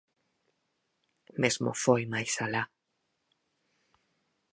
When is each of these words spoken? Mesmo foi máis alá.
Mesmo 1.41 1.71
foi 1.83 2.01
máis 2.13 2.31
alá. 2.45 2.63